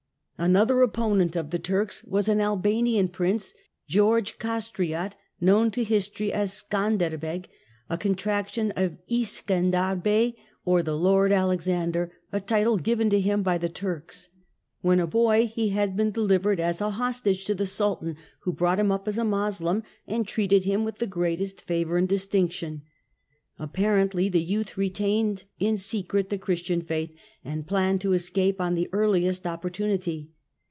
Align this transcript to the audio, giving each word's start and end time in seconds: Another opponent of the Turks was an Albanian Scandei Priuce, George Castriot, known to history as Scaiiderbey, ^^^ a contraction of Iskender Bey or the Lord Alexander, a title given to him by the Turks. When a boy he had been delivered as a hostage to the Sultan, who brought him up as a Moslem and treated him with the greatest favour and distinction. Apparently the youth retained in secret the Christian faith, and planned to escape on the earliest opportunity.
Another 0.43 0.81
opponent 0.81 1.35
of 1.35 1.51
the 1.51 1.59
Turks 1.59 2.03
was 2.03 2.27
an 2.27 2.41
Albanian 2.41 3.09
Scandei 3.09 3.37
Priuce, 3.37 3.53
George 3.87 4.39
Castriot, 4.39 5.13
known 5.39 5.69
to 5.69 5.83
history 5.83 6.33
as 6.33 6.51
Scaiiderbey, 6.63 7.19
^^^ 7.41 7.45
a 7.91 7.95
contraction 7.99 8.73
of 8.75 8.97
Iskender 9.07 10.01
Bey 10.01 10.35
or 10.65 10.81
the 10.81 10.97
Lord 10.97 11.31
Alexander, 11.31 12.11
a 12.31 12.39
title 12.41 12.77
given 12.77 13.07
to 13.11 13.19
him 13.21 13.43
by 13.43 13.59
the 13.59 13.69
Turks. 13.69 14.29
When 14.81 14.99
a 14.99 15.05
boy 15.05 15.45
he 15.45 15.69
had 15.69 15.95
been 15.95 16.09
delivered 16.09 16.59
as 16.59 16.81
a 16.81 16.89
hostage 16.89 17.45
to 17.45 17.53
the 17.53 17.67
Sultan, 17.67 18.17
who 18.39 18.51
brought 18.51 18.79
him 18.79 18.91
up 18.91 19.07
as 19.07 19.19
a 19.19 19.23
Moslem 19.23 19.83
and 20.07 20.27
treated 20.27 20.63
him 20.63 20.83
with 20.83 20.97
the 20.97 21.05
greatest 21.05 21.61
favour 21.61 21.97
and 21.97 22.09
distinction. 22.09 22.81
Apparently 23.59 24.27
the 24.27 24.41
youth 24.41 24.75
retained 24.75 25.43
in 25.59 25.77
secret 25.77 26.29
the 26.31 26.37
Christian 26.39 26.81
faith, 26.81 27.11
and 27.45 27.67
planned 27.67 28.01
to 28.01 28.13
escape 28.13 28.59
on 28.59 28.73
the 28.73 28.89
earliest 28.91 29.45
opportunity. 29.45 30.31